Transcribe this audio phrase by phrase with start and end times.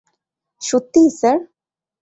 [0.61, 1.37] সত্যিই, স্যার?